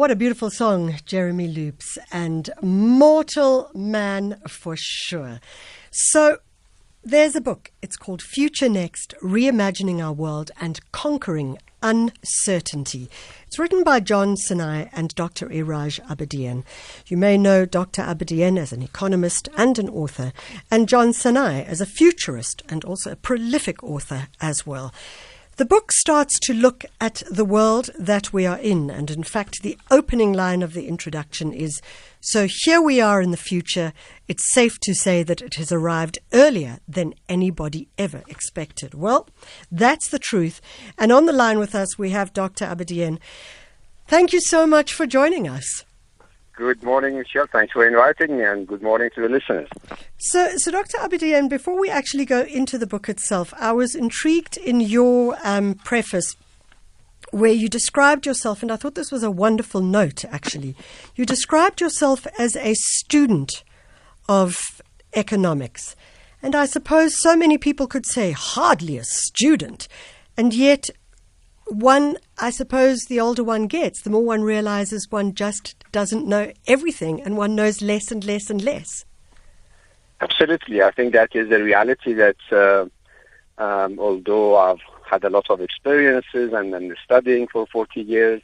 [0.00, 5.40] what a beautiful song, Jeremy Loops, and Mortal Man for sure.
[5.90, 6.38] So,
[7.04, 7.70] there's a book.
[7.82, 13.10] It's called Future Next Reimagining Our World and Conquering Uncertainty.
[13.46, 15.48] It's written by John Sanei and Dr.
[15.48, 16.64] Iraj Abedian.
[17.06, 18.00] You may know Dr.
[18.00, 20.32] Abedian as an economist and an author,
[20.70, 24.94] and John Sanei as a futurist and also a prolific author as well.
[25.60, 29.60] The book starts to look at the world that we are in, and in fact,
[29.60, 31.82] the opening line of the introduction is
[32.18, 33.92] So here we are in the future.
[34.26, 38.94] It's safe to say that it has arrived earlier than anybody ever expected.
[38.94, 39.28] Well,
[39.70, 40.62] that's the truth.
[40.96, 42.64] And on the line with us, we have Dr.
[42.64, 43.18] Abedian.
[44.06, 45.84] Thank you so much for joining us.
[46.60, 47.46] Good morning, Michelle.
[47.46, 49.66] Thanks for inviting me, and good morning to the listeners.
[50.18, 50.98] So, so Dr.
[50.98, 55.72] Abedian, before we actually go into the book itself, I was intrigued in your um,
[55.72, 56.36] preface
[57.30, 60.76] where you described yourself, and I thought this was a wonderful note, actually.
[61.16, 63.64] You described yourself as a student
[64.28, 64.82] of
[65.14, 65.96] economics.
[66.42, 69.88] And I suppose so many people could say, hardly a student.
[70.36, 70.90] And yet,
[71.70, 76.52] one, I suppose, the older one gets, the more one realizes one just doesn't know
[76.66, 79.04] everything and one knows less and less and less.
[80.20, 80.82] Absolutely.
[80.82, 82.86] I think that is the reality that uh,
[83.62, 88.42] um, although I've had a lot of experiences and, and studying for 40 years,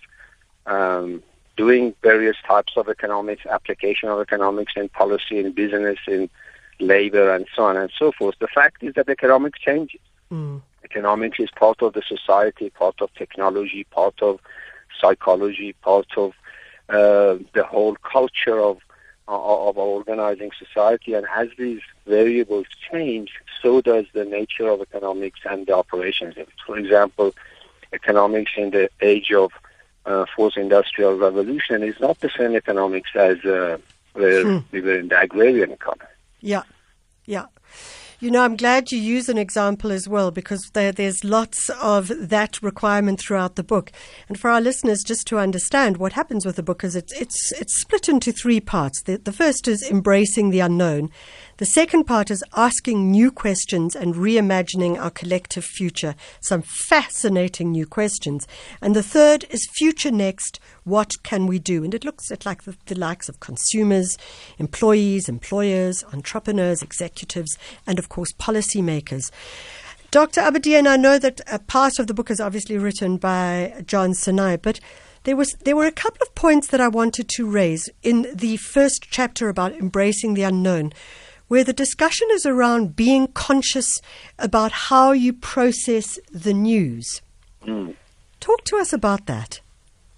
[0.67, 1.23] um,
[1.57, 6.29] doing various types of economics, application of economics in policy, in business, in
[6.81, 10.01] labor, and so on and so forth, the fact is that economics changes.
[10.31, 10.61] Mm.
[10.89, 14.41] Economics is part of the society, part of technology, part of
[15.01, 16.31] psychology, part of
[16.89, 18.77] uh, the whole culture of
[19.29, 21.15] of organizing society.
[21.15, 26.35] And as these variables change, so does the nature of economics and the operations.
[26.65, 27.35] For example,
[27.93, 29.51] economics in the age of
[30.11, 33.79] uh, fourth industrial revolution is not the same economics as uh,
[34.13, 34.59] where hmm.
[34.71, 36.17] we were in the agrarian economy.
[36.41, 36.63] Yeah,
[37.25, 37.47] yeah.
[38.19, 42.11] You know, I'm glad you use an example as well because there, there's lots of
[42.31, 43.93] that requirement throughout the book.
[44.27, 47.53] And for our listeners, just to understand what happens with the book is it's, it's,
[47.53, 49.03] it's split into three parts.
[49.03, 51.11] The, the first is embracing the unknown.
[51.59, 56.15] The second part is asking new questions and reimagining our collective future.
[56.41, 58.47] Some fascinating new questions.
[58.83, 60.61] And the third is future next.
[60.85, 61.83] What can we do?
[61.83, 64.19] And it looks at like the, the likes of consumers,
[64.59, 67.57] employees, employers, entrepreneurs, executives,
[67.87, 69.31] and of course policymakers.
[70.11, 70.43] Dr.
[70.43, 74.61] Abedian, I know that a part of the book is obviously written by John Sanei,
[74.61, 74.79] but
[75.25, 78.59] there was there were a couple of points that I wanted to raise in the
[78.59, 80.93] first chapter about embracing the unknown
[81.49, 84.01] where the discussion is around being conscious
[84.39, 87.23] about how you process the news.
[87.65, 87.95] Mm.
[88.41, 89.61] Talk to us about that.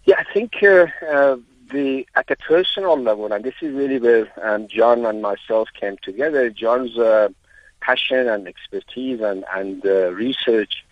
[0.04, 1.36] Yeah, I think uh, uh,
[1.70, 5.96] the at the personal level, and this is really where um, John and myself came
[6.02, 6.48] together.
[6.50, 7.28] John's uh,
[7.80, 10.84] passion and expertise and and uh, research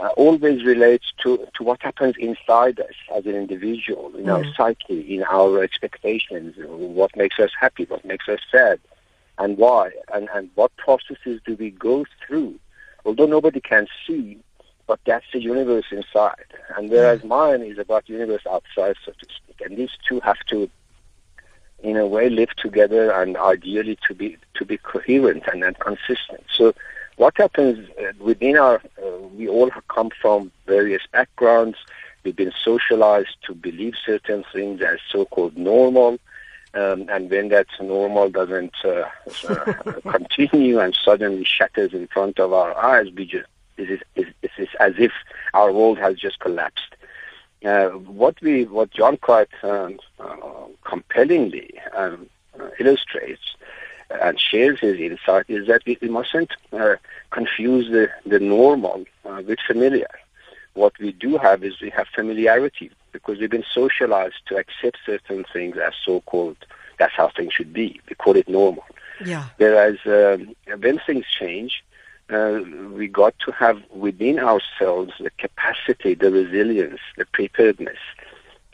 [0.00, 4.36] uh, always relates to, to what happens inside us as an individual, in mm.
[4.36, 8.78] our psyche, in our expectations, what makes us happy, what makes us sad
[9.38, 12.58] and why, and, and what processes do we go through.
[13.04, 14.38] Although nobody can see,
[14.86, 16.46] but that's the universe inside.
[16.76, 17.28] And whereas mm.
[17.28, 19.60] mine is about universe outside, so to speak.
[19.64, 20.68] And these two have to,
[21.82, 26.44] in a way, live together and ideally to be to be coherent and, and consistent.
[26.52, 26.74] So
[27.16, 31.76] what happens uh, within our, uh, we all come from various backgrounds.
[32.24, 36.18] We've been socialized to believe certain things as so-called normal.
[36.74, 39.08] Um, and when that normal doesn't uh,
[39.48, 39.72] uh,
[40.12, 43.48] continue and suddenly shatters in front of our eyes, we just
[43.78, 45.12] it is, as if
[45.54, 46.96] our world has just collapsed.
[47.64, 52.28] Uh, what we, what John quite um, uh, compellingly um,
[52.58, 53.56] uh, illustrates
[54.10, 56.52] and shares his insight is that we, we mustn't
[57.30, 60.08] confuse the, the normal with familiar.
[60.74, 65.44] What we do have is we have familiarity because we've been socialized to accept certain
[65.52, 66.56] things as so-called,
[66.98, 68.00] that's how things should be.
[68.08, 68.84] We call it normal.
[69.24, 69.46] Yeah.
[69.56, 71.84] Whereas um, when things change,
[72.30, 72.60] uh,
[72.92, 77.98] we got to have within ourselves the capacity, the resilience, the preparedness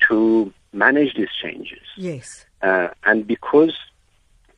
[0.08, 1.82] to manage these changes.
[1.96, 2.46] Yes.
[2.62, 3.76] Uh, and because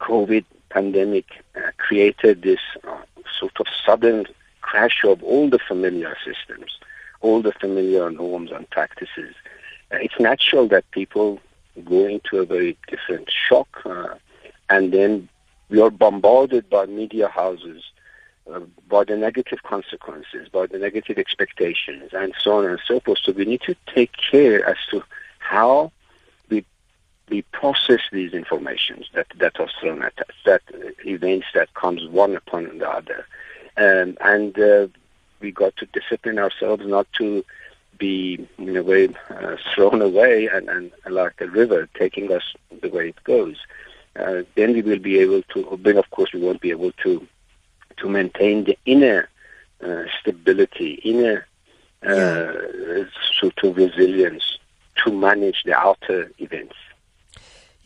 [0.00, 1.26] COVID pandemic
[1.56, 2.96] uh, created this uh,
[3.38, 4.26] sort of sudden
[4.62, 6.78] crash of all the familiar systems,
[7.20, 9.34] all the familiar norms and practices,
[9.90, 11.40] it's natural that people
[11.84, 14.14] go into a very different shock, uh,
[14.68, 15.28] and then
[15.68, 17.82] we are bombarded by media houses
[18.52, 23.18] uh, by the negative consequences, by the negative expectations, and so on and so forth.
[23.22, 25.02] So we need to take care as to
[25.38, 25.90] how
[26.48, 26.64] we
[27.28, 30.62] we process these informations that, that are thrown at us, that
[31.04, 33.26] events that comes one upon the other.
[33.76, 34.86] Um, and uh,
[35.40, 37.44] we got to discipline ourselves not to
[37.98, 42.42] be, in a way, uh, thrown away and, and like a river taking us
[42.80, 43.56] the way it goes.
[44.16, 47.26] Uh, then we will be able to, then of course we won't be able to,
[47.98, 49.28] to maintain the inner
[49.84, 51.46] uh, stability, inner
[52.06, 52.52] uh,
[52.88, 53.04] yeah.
[53.38, 54.58] sort of resilience
[55.04, 56.76] to manage the outer events.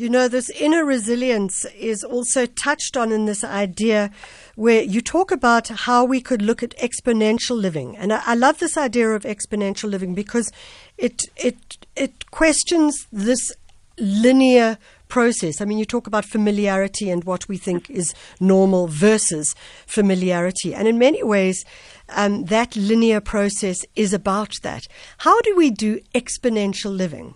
[0.00, 4.11] You know, this inner resilience is also touched on in this idea
[4.55, 7.99] where you talk about how we could look at exponential living.
[7.99, 10.50] And I, I love this idea of exponential living because
[10.97, 13.52] it, it, it questions this
[13.99, 15.61] linear process.
[15.61, 19.55] I mean, you talk about familiarity and what we think is normal versus
[19.87, 20.75] familiarity.
[20.75, 21.62] And in many ways,
[22.08, 24.88] um, that linear process is about that.
[25.19, 27.35] How do we do exponential living?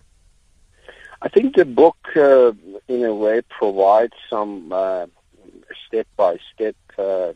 [1.24, 2.52] I think the book, uh,
[2.86, 5.06] in a way, provides some uh,
[5.86, 7.32] step-by-step, uh,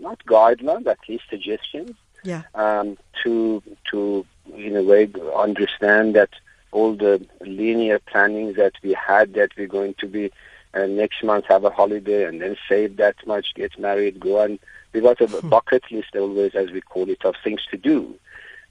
[0.00, 1.92] not guidelines, at least suggestions,
[2.22, 2.42] yeah.
[2.54, 4.24] um, to to
[4.56, 6.30] in a way understand that
[6.72, 10.32] all the linear planning that we had that we're going to be
[10.72, 14.58] uh, next month have a holiday and then save that much, get married, go on.
[14.94, 18.18] We got a bucket list always, as we call it, of things to do.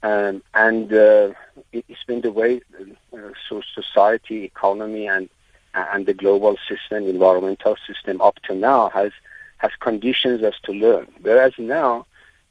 [0.04, 1.32] Um, and uh,
[1.72, 5.30] it, has been the way uh, so society, economy, and
[5.72, 9.12] and the global system, environmental system, up to now has
[9.58, 11.06] has conditions us to learn.
[11.22, 12.04] Whereas now,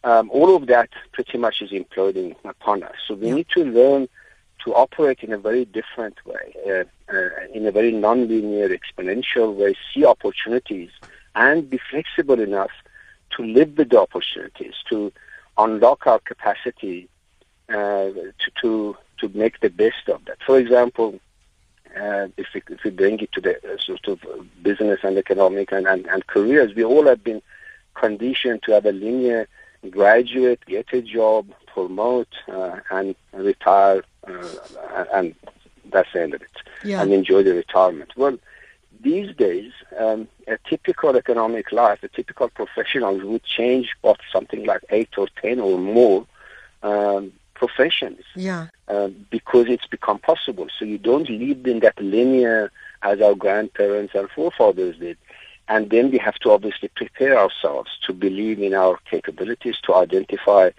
[0.03, 2.95] um, all of that pretty much is imploding upon us.
[3.07, 3.35] So we yeah.
[3.35, 4.09] need to learn
[4.65, 9.75] to operate in a very different way, uh, uh, in a very non-linear, exponential way,
[9.94, 10.89] see opportunities,
[11.35, 12.71] and be flexible enough
[13.38, 15.13] to live with the opportunities, to
[15.59, 17.09] unlock our capacity
[17.74, 18.10] uh,
[18.42, 20.38] to, to to make the best of that.
[20.46, 21.20] For example,
[21.96, 24.20] uh, if, we, if we bring it to the uh, sort of
[24.62, 27.42] business and economic and, and, and careers, we all have been
[27.94, 29.48] conditioned to have a linear
[29.90, 35.36] graduate, get a job, promote, uh, and retire, uh, and
[35.92, 37.02] that's the end of it, yeah.
[37.02, 38.12] and enjoy the retirement.
[38.16, 38.38] Well,
[39.02, 44.84] these days, um, a typical economic life, a typical professional would change what something like
[44.90, 46.25] eight or ten or more
[46.81, 48.23] um, professions.
[48.35, 48.67] Yeah.
[48.88, 50.67] Uh, because it's become possible.
[50.77, 52.71] So you don't live in that linear
[53.01, 55.17] as our grandparents and forefathers did.
[55.67, 60.71] And then we have to obviously prepare ourselves to believe in our capabilities, to identify,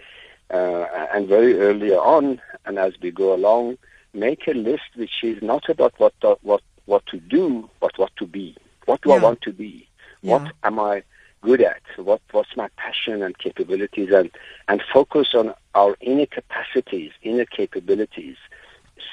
[0.51, 3.77] uh, and very early on, and as we go along,
[4.13, 6.13] make a list which is not about what
[6.43, 8.55] what what to do, but what to be.
[8.85, 9.15] What do yeah.
[9.15, 9.87] I want to be?
[10.21, 10.37] Yeah.
[10.37, 11.03] What am I
[11.45, 14.31] good at, what, what's my passion and capabilities, and,
[14.67, 18.37] and focus on our inner capacities, inner capabilities,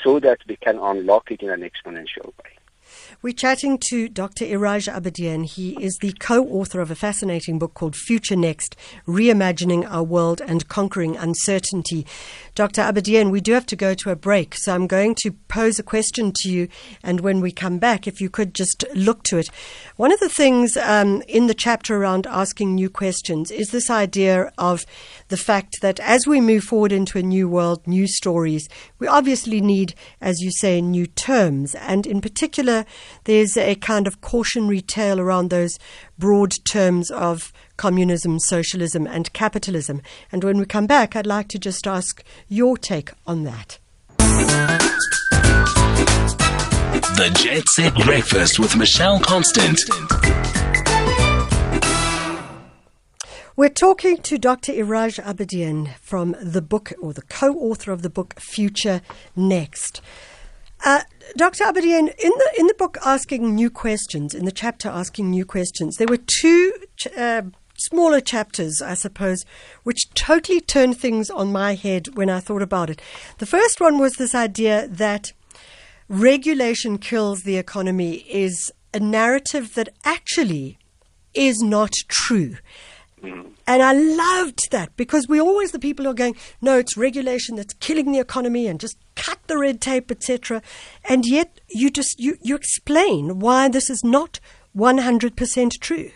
[0.03, 2.53] so that we can unlock it in an exponential way.
[3.23, 4.45] We're chatting to Dr.
[4.45, 5.45] Iraj Abedian.
[5.45, 10.41] He is the co author of a fascinating book called Future Next Reimagining Our World
[10.41, 12.07] and Conquering Uncertainty.
[12.55, 12.83] Dr.
[12.83, 15.83] Abedian, we do have to go to a break, so I'm going to pose a
[15.83, 16.69] question to you,
[17.03, 19.49] and when we come back, if you could just look to it.
[19.97, 24.53] One of the things um, in the chapter around asking new questions is this idea
[24.59, 24.85] of
[25.33, 29.63] the fact that as we move forward into a new world, new stories, we obviously
[29.63, 32.85] need, as you say, new terms, and in particular,
[33.25, 35.79] there's a kind of cautionary tale around those
[36.19, 40.03] broad terms of communism, socialism, and capitalism.
[40.31, 43.79] And when we come back, I'd like to just ask your take on that.
[47.17, 49.81] The Jet Set Breakfast with Michelle Constant.
[53.55, 54.73] We're talking to Dr.
[54.73, 59.03] Iraj Abedian from the book, or the co author of the book Future
[59.37, 60.01] Next.
[60.83, 61.03] Uh,
[61.37, 61.65] Dr.
[61.65, 65.97] Abedian, in the in the book asking new questions, in the chapter asking new questions,
[65.97, 67.43] there were two ch- uh,
[67.77, 69.45] smaller chapters, I suppose,
[69.83, 73.03] which totally turned things on my head when I thought about it.
[73.37, 75.35] The first one was this idea that
[76.09, 80.79] regulation kills the economy is a narrative that actually
[81.35, 82.57] is not true.
[83.23, 87.57] And I loved that because we're always the people who are going, no, it's regulation
[87.57, 90.63] that's killing the economy and just cut the red tape, etc.
[91.09, 94.41] And yet you just you, you explain why this is not
[94.77, 96.11] 100% true.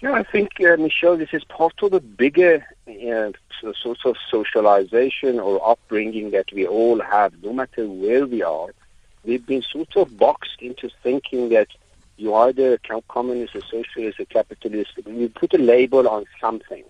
[0.00, 3.32] Yeah, I think, uh, Michelle, this is part of the bigger uh,
[3.72, 8.74] sort of socialization or upbringing that we all have, no matter where we are.
[9.24, 11.68] We've been sort of boxed into thinking that
[12.16, 14.92] you either a communist, a socialist, a capitalist.
[15.06, 16.84] You put a label on something.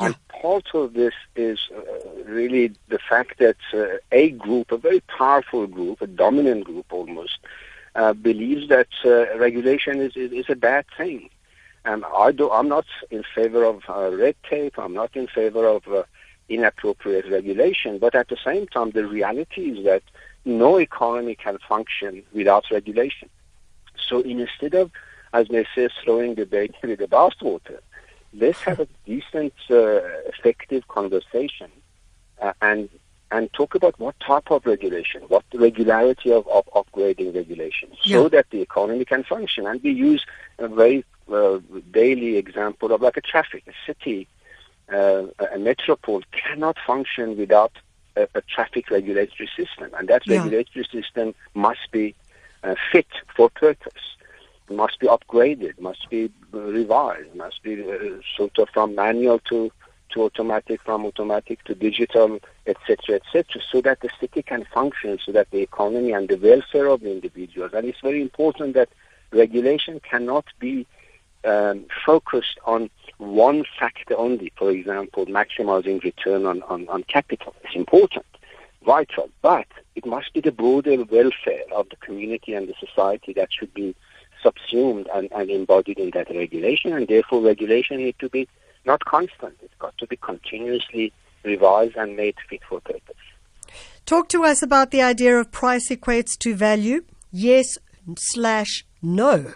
[0.00, 0.06] Yeah.
[0.06, 1.80] And part of this is uh,
[2.24, 7.38] really the fact that uh, a group, a very powerful group, a dominant group almost,
[7.94, 11.28] uh, believes that uh, regulation is, is, is a bad thing.
[11.84, 14.78] Um, I do, I'm not in favor of uh, red tape.
[14.78, 16.04] I'm not in favor of uh,
[16.48, 17.98] inappropriate regulation.
[17.98, 20.02] But at the same time, the reality is that
[20.44, 23.28] no economy can function without regulation.
[24.08, 24.90] So instead of,
[25.32, 27.78] as they say, throwing the baby with the bathwater,
[28.34, 30.00] let's have a decent, uh,
[30.32, 31.70] effective conversation
[32.40, 32.88] uh, and
[33.30, 38.28] and talk about what type of regulation, what the regularity of, of upgrading regulation, so
[38.28, 39.66] that the economy can function.
[39.66, 40.22] And we use
[40.58, 41.58] a very uh,
[41.90, 44.28] daily example of like a traffic, a city,
[44.92, 45.22] uh,
[45.54, 47.72] a metropole cannot function without
[48.16, 50.34] a, a traffic regulatory system, and that Yeah.
[50.36, 52.14] regulatory system must be
[52.62, 54.16] uh, fit for purpose,
[54.70, 59.70] must be upgraded, must be revised, must be uh, sort of from manual to
[60.10, 65.32] to automatic, from automatic to digital, etc., etc., so that the city can function, so
[65.32, 67.72] that the economy and the welfare of the individuals.
[67.72, 68.90] And it's very important that
[69.32, 70.86] regulation cannot be
[71.44, 74.52] um, focused on one factor only.
[74.56, 78.26] For example, maximizing return on, on, on capital is important,
[78.84, 83.48] vital, but it must be the broader welfare of the community and the society that
[83.52, 83.94] should be
[84.42, 88.48] subsumed and, and embodied in that regulation, and therefore regulation need to be
[88.84, 89.54] not constant.
[89.62, 91.12] It's got to be continuously
[91.44, 93.16] revised and made fit for purpose.
[94.06, 97.04] Talk to us about the idea of price equates to value.
[97.30, 97.78] Yes
[98.16, 99.54] slash no.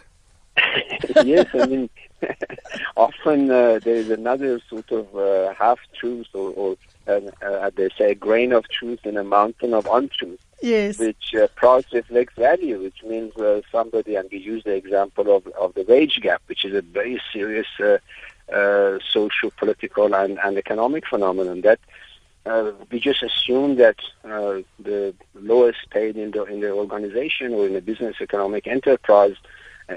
[1.24, 1.90] yes, I mean,
[2.96, 8.12] often uh, there is another sort of uh, half truth, or, or uh, they say,
[8.12, 10.98] a grain of truth in a mountain of untruth, Yes.
[10.98, 15.46] which uh, price reflects value, which means uh, somebody, and we use the example of,
[15.48, 17.98] of the wage gap, which is a very serious uh,
[18.52, 21.80] uh, social, political, and, and economic phenomenon that
[22.46, 27.66] uh, we just assume that uh, the lowest paid in the in the organization or
[27.66, 29.34] in the business economic enterprise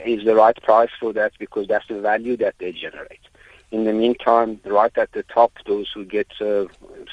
[0.06, 3.20] is the right price for that because that's the value that they generate.
[3.72, 6.66] In the meantime, right at the top, those who get uh,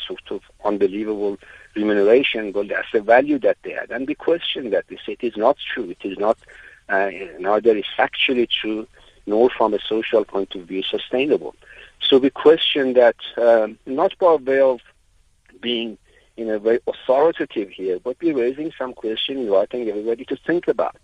[0.07, 1.39] sort of unbelievable
[1.75, 3.91] remuneration, well, that's the value that they had.
[3.91, 4.87] And we question that.
[4.89, 5.91] We say it is not true.
[5.91, 6.39] It is not,
[6.89, 8.87] uh, neither is factually true,
[9.27, 11.55] nor from a social point of view sustainable.
[12.01, 14.81] So we question that um, not by way of
[15.61, 15.99] being
[16.37, 21.01] in a very authoritative here, but we're raising some questions, inviting everybody to think about.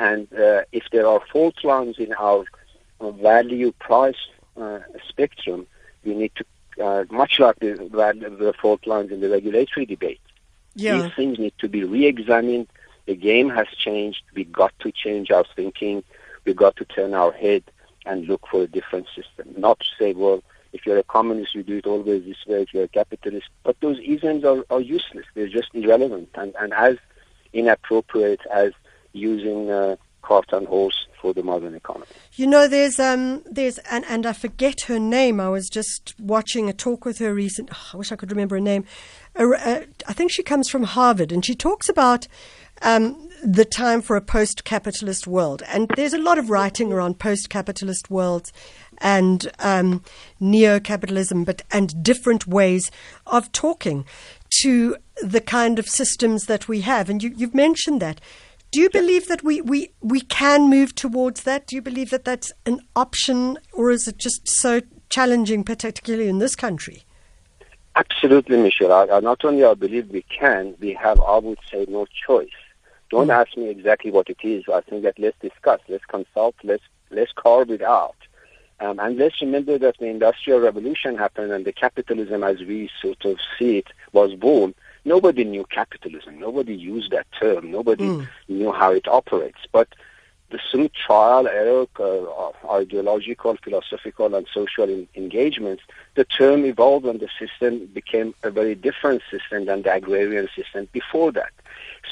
[0.00, 2.44] And uh, if there are fault lines in our
[3.00, 4.22] uh, value price
[4.56, 5.66] uh, spectrum,
[6.04, 6.44] we need to,
[6.84, 7.74] uh, much like the,
[8.44, 10.20] the fault lines in the regulatory debate,
[10.74, 11.02] Yeah.
[11.02, 12.68] these things need to be re-examined.
[13.04, 14.22] The game has changed.
[14.34, 16.02] We got to change our thinking.
[16.46, 17.62] We got to turn our head
[18.06, 19.46] and look for a different system.
[19.58, 20.42] Not to say, well,
[20.72, 22.62] if you're a communist, you do it always this way.
[22.62, 25.26] If you're a capitalist, but those isms are, are useless.
[25.34, 26.96] They're just irrelevant and, and as
[27.52, 28.72] inappropriate as
[29.12, 32.06] using uh, cart and horse for the modern economy.
[32.34, 35.40] You know, there's um, there's and and I forget her name.
[35.40, 37.70] I was just watching a talk with her recent.
[37.72, 38.84] oh, I wish I could remember her name.
[39.38, 42.26] Uh, uh, I think she comes from Harvard, and she talks about
[42.82, 45.62] um, the time for a post-capitalist world.
[45.66, 48.52] And there's a lot of writing around post-capitalist worlds
[48.98, 50.02] and um,
[50.40, 52.90] neo-capitalism, but and different ways
[53.26, 54.04] of talking
[54.62, 57.08] to the kind of systems that we have.
[57.10, 58.20] And you, you've mentioned that.
[58.70, 61.66] Do you believe that we, we, we can move towards that?
[61.66, 66.38] Do you believe that that's an option, or is it just so challenging, particularly in
[66.38, 67.02] this country?
[67.96, 68.92] Absolutely, Michelle.
[68.92, 72.48] I, I, not only I believe we can, we have, I would say, no choice.
[73.10, 73.40] Don't Mm.
[73.40, 74.64] ask me exactly what it is.
[74.72, 78.14] I think that let's discuss, let's consult, let's let's carve it out.
[78.78, 83.24] Um, and let's remember that the Industrial Revolution happened and the capitalism as we sort
[83.24, 84.74] of see it was born.
[85.04, 86.38] Nobody knew capitalism.
[86.38, 87.70] Nobody used that term.
[87.70, 88.26] Nobody Mm.
[88.48, 89.58] knew how it operates.
[89.72, 89.88] But
[90.50, 95.82] the, through trial, error, uh, ideological, philosophical, and social in, engagements,
[96.16, 100.88] the term evolved and the system became a very different system than the agrarian system
[100.92, 101.52] before that.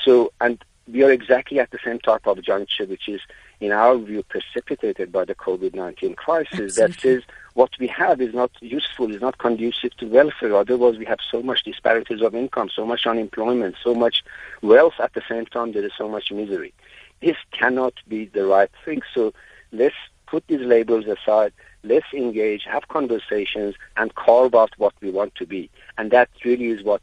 [0.04, 3.20] So, and we are exactly at the same type of juncture, which is,
[3.60, 7.22] in our view, precipitated by the COVID-19 crisis that Absolutely.
[7.22, 7.22] says
[7.54, 10.54] what we have is not useful, is not conducive to welfare.
[10.54, 14.24] Otherwise, we have so much disparities of income, so much unemployment, so much
[14.62, 14.94] wealth.
[14.98, 16.72] At the same time, there is so much misery.
[17.20, 19.02] This cannot be the right thing.
[19.12, 19.34] So
[19.72, 21.52] let's put these labels aside.
[21.82, 25.70] Let's engage, have conversations, and carve out what we want to be.
[25.96, 27.02] And that really is what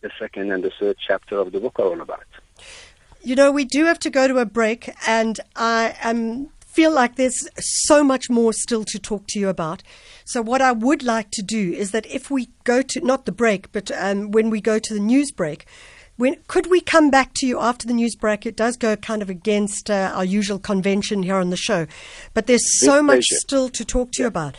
[0.00, 2.24] the second and the third chapter of the book are all about.
[3.22, 7.16] You know, we do have to go to a break, and I am feel like
[7.16, 9.82] there's so much more still to talk to you about.
[10.26, 13.32] So, what I would like to do is that if we go to not the
[13.32, 15.64] break, but um, when we go to the news break,
[16.16, 18.44] when, could we come back to you after the news break?
[18.44, 21.86] It does go kind of against uh, our usual convention here on the show,
[22.34, 24.24] but there's so much still to talk to yeah.
[24.24, 24.56] you about.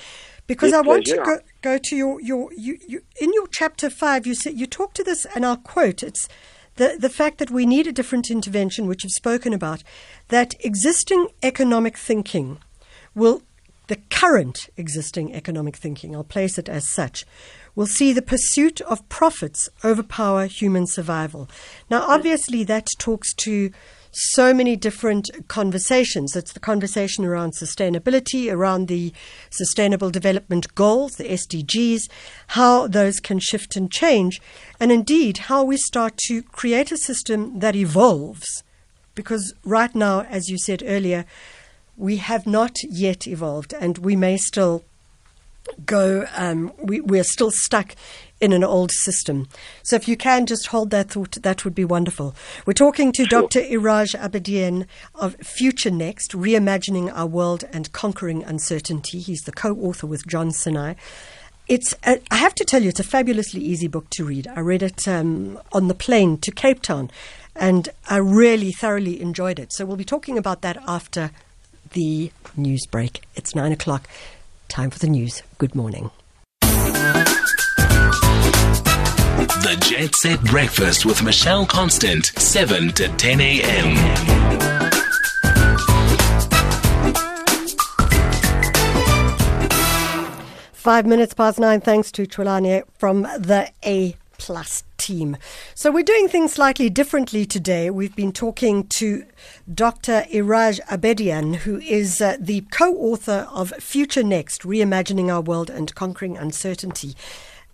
[0.48, 4.26] Because I want to go, go to your, your you, you, in your chapter five,
[4.26, 6.02] you said you talk to this, and I'll quote.
[6.02, 6.28] It's
[6.78, 9.84] the the fact that we need a different intervention, which you've spoken about,
[10.30, 12.60] that existing economic thinking
[13.14, 13.42] will
[13.88, 17.26] the current existing economic thinking, I'll place it as such,
[17.76, 21.50] will see the pursuit of profits overpower human survival.
[21.90, 23.72] Now, obviously, that talks to
[24.18, 26.36] so many different conversations.
[26.36, 29.14] It's the conversation around sustainability, around the
[29.52, 32.10] Sustainable Development Goals, the SDGs,
[32.48, 34.42] how those can shift and change,
[34.80, 38.64] and indeed how we start to create a system that evolves.
[39.14, 41.26] Because right now, as you said earlier,
[41.96, 44.84] we have not yet evolved and we may still
[45.86, 47.96] go, um, we, we're still stuck
[48.40, 49.48] in an old system.
[49.84, 52.36] So if you can just hold that thought, that would be wonderful.
[52.66, 53.42] We're talking to sure.
[53.42, 53.62] Dr.
[53.62, 59.20] Iraj Abedian of Future Next, Reimagining Our World and Conquering Uncertainty.
[59.20, 60.96] He's the co-author with John Sanei.
[61.68, 64.48] It's, a, I have to tell you, it's a fabulously easy book to read.
[64.48, 67.12] I read it um, on the plane to Cape Town,
[67.56, 69.74] and I really thoroughly enjoyed it.
[69.74, 71.32] So we'll be talking about that after
[71.92, 73.24] the news break.
[73.36, 74.08] It's nine o'clock.
[74.70, 75.44] Time for the news.
[75.58, 76.12] Good morning.
[79.38, 83.96] The Jet Set Breakfast with Michelle Constant, 7 to 10 a.m.
[90.74, 95.38] Five minutes past nine, thanks to Trelawney from the A Plus team.
[95.76, 97.92] So we're doing things slightly differently today.
[97.92, 99.24] We've been talking to
[99.72, 100.26] Dr.
[100.32, 106.38] Iraj Abedian, who is uh, the co-author of Future Next, Reimagining Our World and Conquering
[106.38, 107.16] Uncertainty.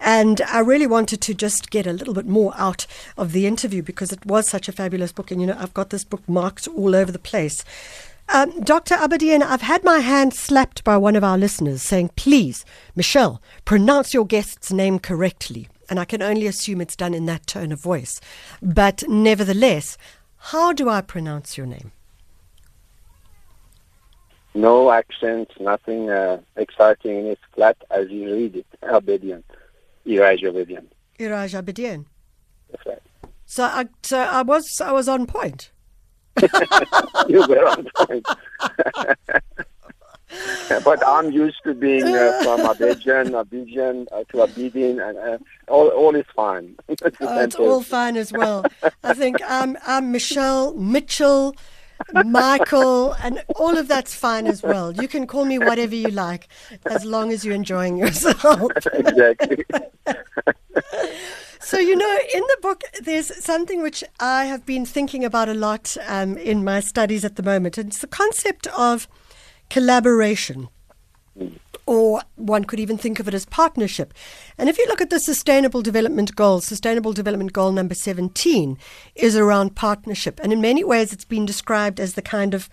[0.04, 2.86] And I really wanted to just get a little bit more out
[3.18, 5.32] of the interview because it was such a fabulous book.
[5.32, 7.64] And, you know, I've got this book marked all over the place.
[8.30, 8.96] Um, Dr.
[8.96, 14.14] Abedian, I've had my hand slapped by one of our listeners saying, please, Michelle, pronounce
[14.14, 17.80] your guest's name correctly and I can only assume it's done in that tone of
[17.80, 18.20] voice.
[18.62, 19.98] But nevertheless,
[20.38, 21.92] how do I pronounce your name?
[24.56, 27.28] No accent, nothing uh, exciting.
[27.28, 28.68] It's flat as you read it.
[28.82, 29.44] Abedian.
[30.08, 30.86] Iraj Abedian.
[31.20, 32.06] Iraj Abedian.
[32.72, 33.02] That's right.
[33.46, 35.72] So I, so I was I was on point.
[37.28, 38.26] you were on point.
[40.84, 45.38] but I'm used to being uh, from Abidjan, Abidjan uh, to Abidjan, and uh,
[45.68, 46.76] all, all is fine.
[46.88, 48.66] it's, oh, it's all fine as well.
[49.04, 51.56] I think I'm, I'm Michelle, Mitchell,
[52.26, 54.92] Michael, and all of that's fine as well.
[54.92, 56.48] You can call me whatever you like,
[56.86, 58.72] as long as you're enjoying yourself.
[58.94, 59.66] exactly.
[61.64, 65.54] So, you know, in the book, there's something which I have been thinking about a
[65.54, 67.78] lot um, in my studies at the moment.
[67.78, 69.08] And it's the concept of
[69.70, 70.68] collaboration.
[71.86, 74.14] Or one could even think of it as partnership.
[74.58, 78.78] And if you look at the Sustainable Development Goals, Sustainable Development Goal number 17
[79.16, 80.40] is around partnership.
[80.42, 82.70] And in many ways, it's been described as the kind of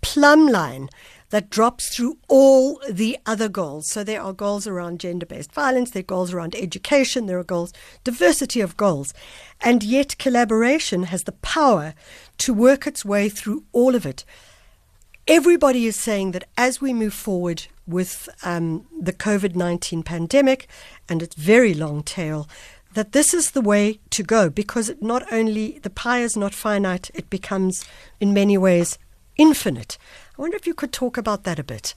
[0.00, 0.88] plumb line
[1.30, 3.90] that drops through all the other goals.
[3.90, 7.44] So there are goals around gender based violence, there are goals around education, there are
[7.44, 7.72] goals,
[8.04, 9.12] diversity of goals.
[9.60, 11.94] And yet, collaboration has the power
[12.38, 14.24] to work its way through all of it.
[15.26, 20.68] Everybody is saying that as we move forward with um, the COVID 19 pandemic
[21.08, 22.48] and its very long tail,
[22.94, 27.10] that this is the way to go because not only the pie is not finite,
[27.14, 27.84] it becomes
[28.20, 28.98] in many ways
[29.36, 29.98] infinite.
[30.38, 31.94] I wonder if you could talk about that a bit.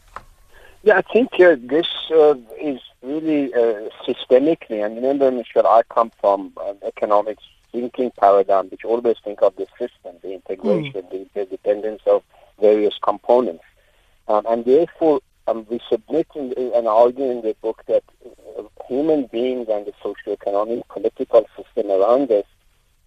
[0.84, 6.12] Yeah, I think uh, this uh, is really uh, systemically, and remember, Michelle, I come
[6.20, 11.10] from an economics thinking paradigm which always think of the system, the integration, mm.
[11.10, 12.24] the interdependence of
[12.60, 13.64] various components.
[14.28, 19.26] Um, and therefore, um, we submit in, and argue in the book that uh, human
[19.28, 22.46] beings and the socio-economic political system around us,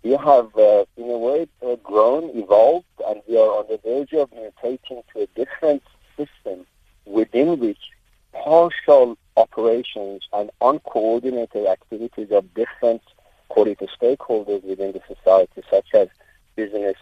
[0.02, 4.12] we have, uh, in a way, uh, grown, evolved, and we are on the verge
[4.14, 5.82] of mutating to a different
[6.16, 6.66] system
[7.04, 7.90] within which
[8.32, 13.02] partial operations and uncoordinated activities of different
[13.48, 16.08] quality stakeholders within the society, such as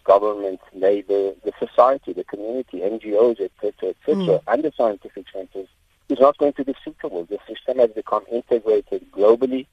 [0.09, 4.43] government, labor, the society, the community, NGOs, etc., etc., mm.
[4.49, 5.69] and the scientific centers
[6.09, 7.25] is not going to be suitable.
[7.27, 9.67] The system has become integrated globally.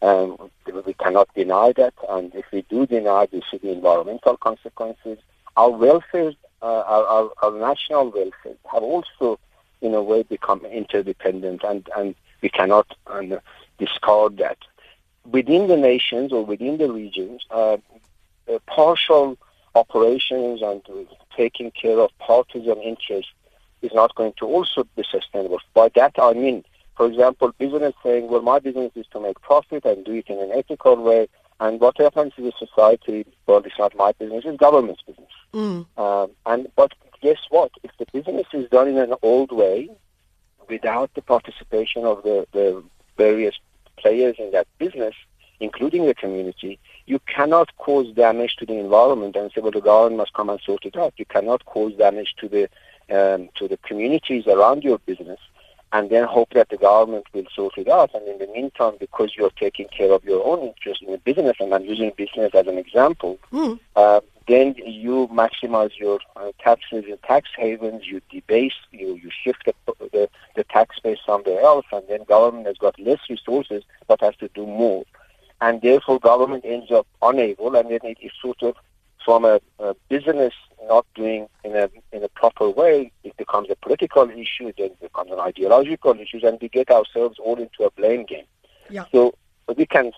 [0.00, 0.50] Um,
[0.86, 5.18] we cannot deny that, and if we do deny, we see the environmental consequences.
[5.56, 9.38] Our welfare, uh, our, our, our, national welfare, have also,
[9.82, 13.22] in a way, become interdependent, and, and we cannot uh,
[13.78, 14.58] discard that.
[15.30, 17.76] Within the nations or within the regions, uh,
[18.52, 19.38] uh, partial
[19.74, 20.82] operations and
[21.36, 23.32] taking care of partisan interests
[23.80, 25.60] is not going to also be sustainable.
[25.74, 26.64] By that I mean,
[26.96, 30.38] for example, business saying, well, my business is to make profit and do it in
[30.38, 31.28] an ethical way.
[31.58, 35.30] And what happens to the society, well, it's not my business, it's government's business.
[35.54, 35.86] Mm.
[35.96, 37.70] Um, and But guess what?
[37.82, 39.88] If the business is done in an old way,
[40.68, 42.82] without the participation of the, the
[43.16, 43.54] various
[43.96, 45.14] players in that business,
[45.60, 50.18] including the community, you cannot cause damage to the environment and say, well, the government
[50.18, 51.14] must come and sort it out.
[51.16, 52.68] You cannot cause damage to the
[53.10, 55.40] um, to the communities around your business
[55.92, 58.14] and then hope that the government will sort it out.
[58.14, 61.56] And in the meantime, because you're taking care of your own interests in the business,
[61.60, 63.78] and I'm using business as an example, mm.
[63.94, 69.66] uh, then you maximize your uh, taxes in tax havens, you debase, you, you shift
[69.66, 69.74] the,
[70.12, 74.34] the, the tax base somewhere else, and then government has got less resources but has
[74.36, 75.04] to do more.
[75.62, 78.74] And therefore, government ends up unable, and then it is sort of
[79.24, 80.52] from a, a business
[80.88, 85.00] not doing in a in a proper way, it becomes a political issue, then it
[85.00, 88.48] becomes an ideological issue, and we get ourselves all into a blame game.
[88.90, 89.04] Yeah.
[89.12, 89.34] So
[89.76, 90.10] we can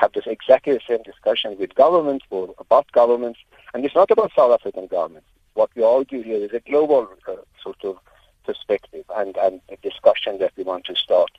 [0.00, 3.38] have this exactly the same discussion with governments or about governments,
[3.72, 5.28] and it's not about South African governments.
[5.54, 7.98] What we argue here is a global uh, sort of
[8.44, 11.30] perspective and, and a discussion that we want to start.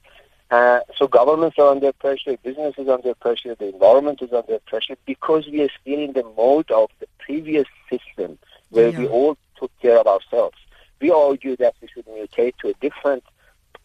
[0.54, 4.96] Uh, so governments are under pressure, business is under pressure, the environment is under pressure
[5.04, 8.38] because we are still in the mode of the previous system
[8.70, 9.00] where yeah.
[9.00, 10.56] we all took care of ourselves.
[11.02, 13.24] We argue that we should mutate to a different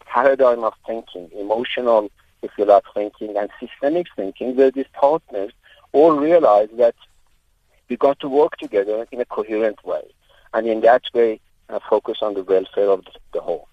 [0.05, 2.11] paradigm of thinking, emotional,
[2.43, 5.51] if you like, thinking and systemic thinking, where these partners
[5.91, 6.93] all realize that
[7.89, 10.03] we got to work together in a coherent way,
[10.53, 13.03] and in that way uh, focus on the welfare of
[13.33, 13.67] the whole.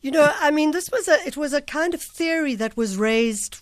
[0.00, 2.96] You know, I mean, this was a it was a kind of theory that was
[2.96, 3.58] raised,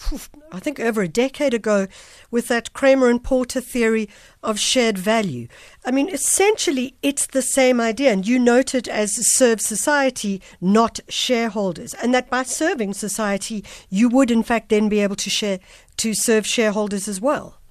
[0.53, 1.87] I think, over a decade ago,
[2.31, 4.11] with that Kramer and Porter theory
[4.43, 5.49] of shared value.
[5.87, 11.01] I mean, essentially, it's the same idea, and you note it as serve society, not
[11.09, 15.59] shareholders, and that by serving society, you would in fact then be able to share
[15.97, 17.63] to serve shareholders as well.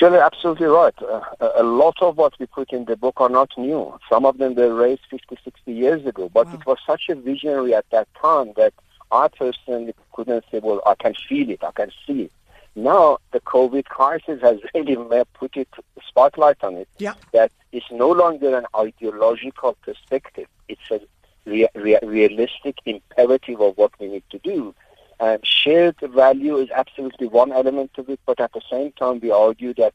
[0.00, 0.94] You're absolutely right.
[1.02, 1.20] Uh,
[1.56, 3.98] a lot of what we put in the book are not new.
[4.08, 6.54] Some of them were raised 50, 60 years ago, but wow.
[6.54, 8.74] it was such a visionary at that time that
[9.10, 12.32] I personally couldn't say, well, I can feel it, I can see it.
[12.74, 15.68] Now the COVID crisis has really put it
[16.06, 16.88] spotlight on it.
[16.98, 17.14] Yeah.
[17.32, 20.46] That it's no longer an ideological perspective.
[20.68, 21.00] It's a
[21.44, 24.74] rea- rea- realistic imperative of what we need to do.
[25.20, 29.30] Um, shared value is absolutely one element of it, but at the same time, we
[29.30, 29.94] argue that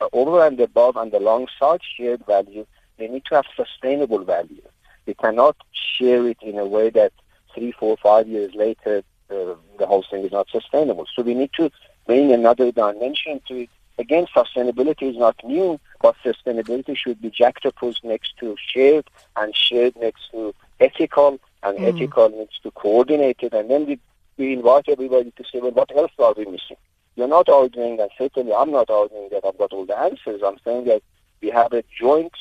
[0.00, 2.66] uh, over and above and alongside shared value,
[2.98, 4.62] we need to have sustainable value.
[5.06, 7.12] We cannot share it in a way that
[7.54, 11.06] three, four, five years later, uh, the whole thing is not sustainable.
[11.14, 11.70] So we need to
[12.06, 13.70] bring another dimension to it.
[13.98, 19.94] Again, sustainability is not new, but sustainability should be juxtaposed next to shared and shared
[19.96, 21.94] next to ethical and mm.
[21.94, 23.52] ethical next to coordinated.
[23.52, 24.00] And then we
[24.40, 26.76] we invite everybody to say, well, what else are we missing?
[27.14, 30.40] You're not arguing, and certainly I'm not arguing that I've got all the answers.
[30.44, 31.02] I'm saying that
[31.42, 32.32] we have a joint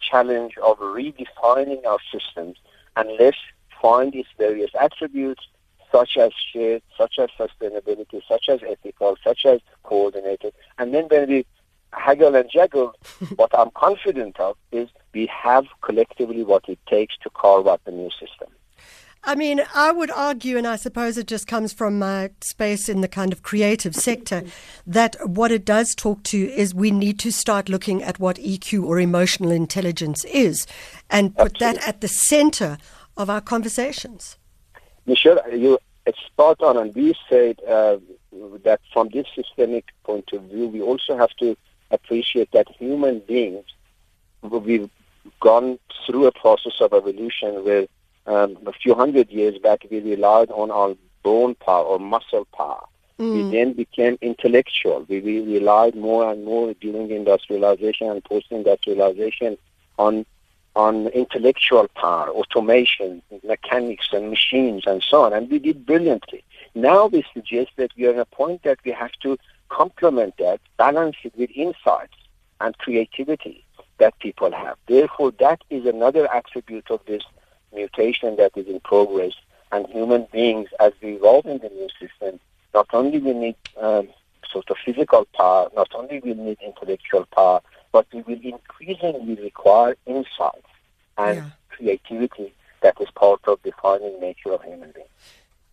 [0.00, 2.56] challenge of redefining our systems
[2.96, 3.36] and let's
[3.80, 5.46] find its various attributes
[5.92, 10.52] such as shared, such as sustainability, such as ethical, such as coordinated.
[10.78, 11.46] And then when we
[11.92, 12.94] haggle and juggle,
[13.36, 17.92] what I'm confident of is we have collectively what it takes to carve out the
[17.92, 18.48] new system.
[19.26, 23.00] I mean, I would argue, and I suppose it just comes from my space in
[23.00, 24.42] the kind of creative sector,
[24.86, 28.84] that what it does talk to is we need to start looking at what EQ
[28.84, 30.66] or emotional intelligence is
[31.08, 31.78] and put Absolutely.
[31.78, 32.76] that at the center
[33.16, 34.36] of our conversations.
[35.06, 37.96] Michelle, you it's spot on, and we said uh,
[38.64, 41.56] that from this systemic point of view, we also have to
[41.90, 43.64] appreciate that human beings,
[44.42, 44.90] we've
[45.40, 47.86] gone through a process of evolution where
[48.26, 52.84] um, a few hundred years back, we relied on our bone power or muscle power.
[53.18, 53.32] Mm.
[53.34, 55.04] We then became intellectual.
[55.08, 59.56] We, we relied more and more during industrialization and post-industrialization
[59.98, 60.26] on
[60.76, 66.42] on intellectual power, automation, mechanics and machines and so on, and we did brilliantly.
[66.74, 70.60] Now we suggest that we are at a point that we have to complement that,
[70.76, 72.16] balance it with insights
[72.60, 73.64] and creativity
[73.98, 74.76] that people have.
[74.88, 77.22] Therefore, that is another attribute of this
[77.74, 79.32] mutation that is in progress,
[79.72, 82.38] and human beings, as we evolve in the new system,
[82.72, 84.08] not only we need um,
[84.50, 87.60] sort of physical power, not only we need intellectual power,
[87.92, 90.64] but we will increasingly require insight
[91.18, 91.50] and yeah.
[91.70, 95.08] creativity that is part of defining nature of human beings.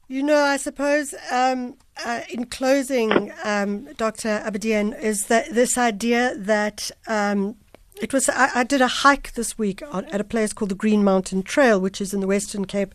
[0.07, 4.41] You know, I suppose um, uh, in closing, um, Dr.
[4.45, 7.55] Abedian, is that this idea that um,
[8.01, 8.27] it was.
[8.29, 11.43] I, I, did a hike this week on, at a place called the Green Mountain
[11.43, 12.93] Trail, which is in the Western Cape,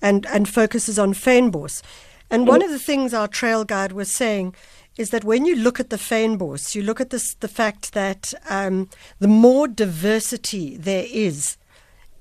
[0.00, 1.82] and and focuses on fynbos.
[2.28, 4.54] And one of the things our trail guide was saying
[4.96, 8.34] is that when you look at the fynbos, you look at this, the fact that
[8.48, 11.56] um, the more diversity there is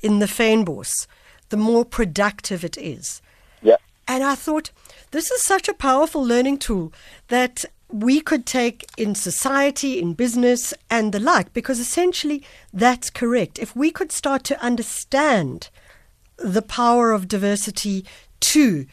[0.04, 1.08] in the fynbos,
[1.50, 3.22] the more productive it is.
[3.62, 3.78] Yeah.
[4.08, 4.72] And I thought,
[5.12, 6.92] this is such a powerful learning tool
[7.28, 13.60] that we could take in society, in business, and the like, because essentially that's correct.
[13.60, 15.70] If we could start to understand
[16.38, 18.06] the power of diversity
[18.42, 18.86] to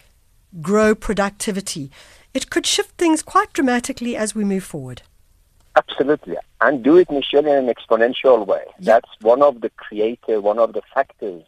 [0.61, 1.91] grow productivity,
[2.35, 5.03] it could shift things quite dramatically as we move forward.
[5.77, 6.37] Absolutely.
[6.61, 8.65] And do it, Michelle, in an exponential way.
[8.81, 11.45] That's one of the creative, one of the factors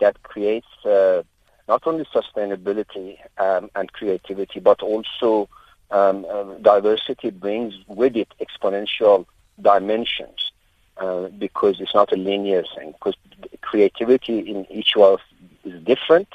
[0.00, 1.22] that creates uh,
[1.68, 5.48] not only sustainability um, and creativity, but also
[5.90, 9.26] um, uh, diversity brings with it exponential
[9.60, 10.52] dimensions
[10.98, 12.92] uh, because it's not a linear thing.
[12.92, 13.14] Because
[13.62, 15.20] creativity in each of
[15.64, 16.28] is different,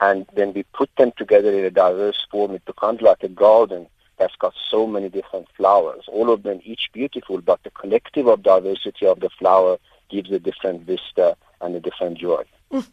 [0.00, 2.52] and then we put them together in a diverse form.
[2.52, 3.86] It becomes like a garden
[4.18, 8.42] that's got so many different flowers, all of them each beautiful, but the collective of
[8.42, 9.78] diversity of the flower
[10.10, 12.44] gives a different vista and a different joy.
[12.70, 12.86] Mm.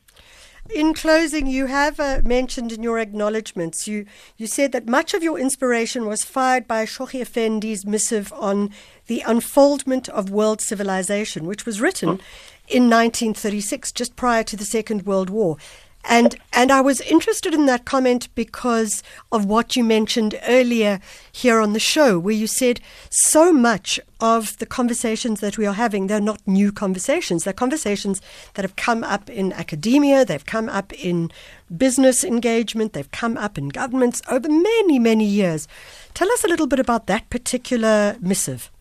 [0.73, 5.23] In closing, you have uh, mentioned in your acknowledgements, you, you said that much of
[5.23, 8.71] your inspiration was fired by Shoghi Effendi's missive on
[9.07, 12.19] the unfoldment of world civilization, which was written
[12.67, 15.57] in 1936, just prior to the Second World War.
[16.03, 20.99] And and I was interested in that comment because of what you mentioned earlier
[21.31, 22.79] here on the show, where you said
[23.09, 27.43] so much of the conversations that we are having, they're not new conversations.
[27.43, 28.21] They're conversations
[28.53, 31.29] that have come up in academia, they've come up in
[31.75, 35.67] business engagement, they've come up in governments over many, many years.
[36.13, 38.71] Tell us a little bit about that particular missive.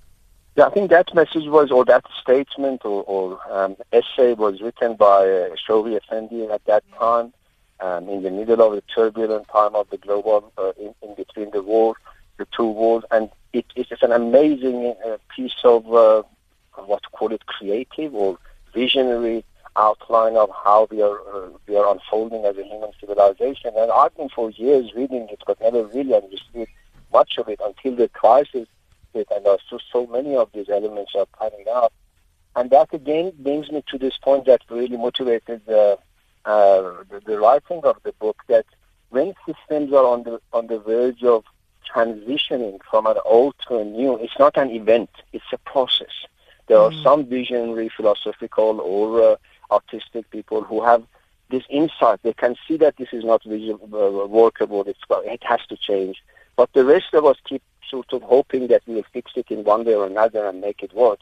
[0.57, 4.97] Yeah, I think that message was, or that statement or, or um, essay was written
[4.97, 7.35] by uh, Shoghi Effendi at that time,
[7.81, 11.51] um, in the middle of the turbulent time of the global, uh, in, in, between
[11.51, 11.95] the war,
[12.38, 16.23] the two wars, and it, it is an amazing uh, piece of uh,
[16.87, 18.38] what to call it, creative or
[18.73, 19.45] visionary
[19.77, 23.73] outline of how we are uh, we are unfolding as a human civilization.
[23.77, 26.69] And I've been for years reading it, but never really understood
[27.12, 28.66] much of it until the crisis
[29.16, 31.92] it, and there's just so many of these elements are panning out.
[32.55, 35.98] And that again brings me to this point that really motivated the,
[36.44, 38.42] uh, the, the writing of the book.
[38.48, 38.66] That
[39.11, 41.44] when systems are on the on the verge of
[41.94, 46.14] transitioning from an old to a new, it's not an event; it's a process.
[46.66, 46.90] There mm.
[46.90, 49.37] are some visionary, philosophical, or uh,
[49.70, 51.05] artistic people who have
[51.50, 52.20] this insight.
[52.22, 54.83] They can see that this is not uh, workable.
[54.87, 56.22] It's, it has to change.
[56.57, 59.85] But the rest of us keep sort of hoping that we'll fix it in one
[59.85, 61.20] way or another and make it work.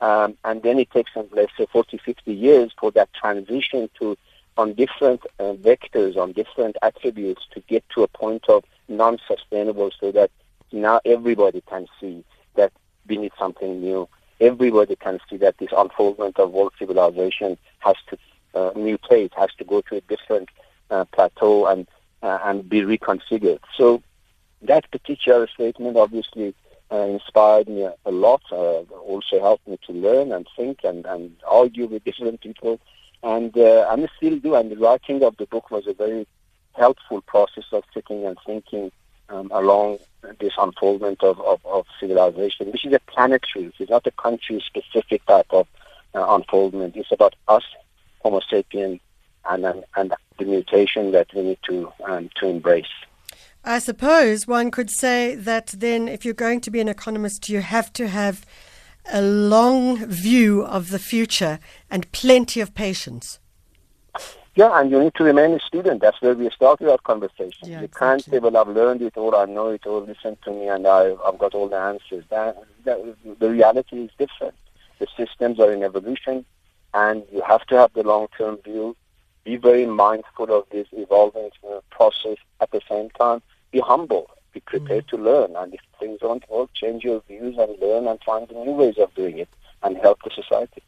[0.00, 4.16] Um, and then it takes, let's say, 40, 50 years for that transition to
[4.56, 10.12] on different uh, vectors, on different attributes to get to a point of non-sustainable so
[10.12, 10.30] that
[10.72, 12.24] now everybody can see
[12.54, 12.72] that
[13.08, 14.08] we need something new.
[14.40, 18.18] Everybody can see that this unfoldment of world civilization has to
[18.54, 20.48] uh, mutate, has to go to a different
[20.90, 21.86] uh, plateau and
[22.22, 23.58] uh, and be reconfigured.
[23.76, 24.02] So
[24.64, 26.54] that particular statement obviously
[26.90, 31.06] uh, inspired me a, a lot, uh, also helped me to learn and think and,
[31.06, 32.80] and argue with different people.
[33.22, 34.54] And, uh, I still do.
[34.54, 36.26] And the writing of the book was a very
[36.74, 38.92] helpful process of sitting and thinking
[39.28, 39.98] um, along
[40.38, 45.46] this unfoldment of, of, of, civilization, which is a planetary, it's not a country-specific type
[45.50, 45.66] of
[46.14, 46.96] uh, unfoldment.
[46.96, 47.64] It's about us,
[48.22, 49.00] Homo sapiens,
[49.48, 52.86] and, and, and the mutation that we need to, um, to embrace.
[53.66, 57.62] I suppose one could say that then, if you're going to be an economist, you
[57.62, 58.44] have to have
[59.10, 61.58] a long view of the future
[61.90, 63.38] and plenty of patience.
[64.54, 66.02] Yeah, and you need to remain a student.
[66.02, 67.68] That's where we started our conversation.
[67.68, 67.98] Yeah, you exactly.
[67.98, 70.86] can't say, well, I've learned it or I know it or listen to me and
[70.86, 72.24] I, I've got all the answers.
[72.28, 74.54] That, that, the reality is different.
[74.98, 76.44] The systems are in evolution
[76.92, 78.94] and you have to have the long-term view.
[79.42, 81.50] Be very mindful of this evolving
[81.90, 83.42] process at the same time
[83.74, 85.16] be humble, be prepared mm-hmm.
[85.16, 88.72] to learn, and if things don't work, change your views and learn and find new
[88.72, 89.48] ways of doing it
[89.82, 90.82] and help the society.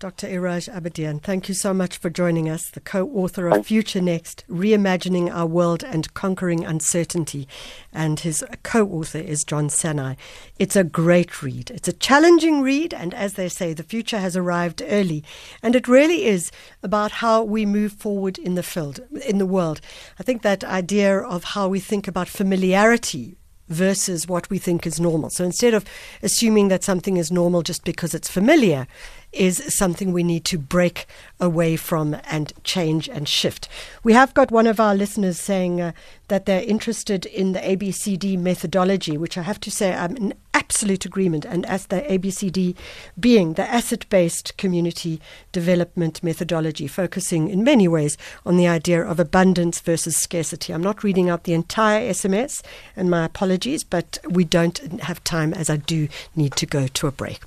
[0.00, 0.26] Dr.
[0.26, 4.44] Iraj Abedian, thank you so much for joining us, the co author of Future Next
[4.50, 7.46] Reimagining Our World and Conquering Uncertainty.
[7.92, 10.16] And his co author is John Sanei.
[10.58, 11.70] It's a great read.
[11.70, 15.22] It's a challenging read, and as they say, the future has arrived early.
[15.62, 16.50] And it really is
[16.82, 19.80] about how we move forward in the field, in the world.
[20.18, 23.36] I think that idea of how we think about familiarity
[23.68, 25.30] versus what we think is normal.
[25.30, 25.84] So instead of
[26.22, 28.86] assuming that something is normal just because it's familiar,
[29.34, 31.06] is something we need to break
[31.40, 33.68] away from and change and shift.
[34.02, 35.92] We have got one of our listeners saying uh,
[36.28, 41.04] that they're interested in the ABCD methodology, which I have to say I'm in absolute
[41.04, 41.44] agreement.
[41.44, 42.76] And as the ABCD
[43.18, 45.20] being the asset based community
[45.52, 48.16] development methodology, focusing in many ways
[48.46, 50.72] on the idea of abundance versus scarcity.
[50.72, 52.62] I'm not reading out the entire SMS,
[52.96, 57.06] and my apologies, but we don't have time as I do need to go to
[57.06, 57.42] a break.